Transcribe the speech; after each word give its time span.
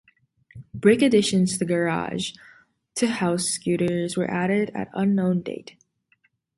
Brick 0.73 1.03
additions 1.03 1.59
to 1.59 1.63
garage 1.65 2.31
to 2.95 3.05
house 3.05 3.43
scooters 3.45 4.17
were 4.17 4.25
added 4.31 4.71
at 4.73 4.87
an 4.87 4.93
unknown 4.95 5.41
date. 5.43 5.75